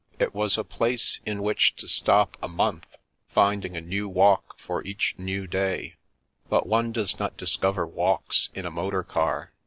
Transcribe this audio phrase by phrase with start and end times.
[0.17, 2.87] It was a place in which to stop a month,
[3.27, 5.93] finding a new walk for each new day;
[6.49, 9.51] but one does not discover walks in a motor car.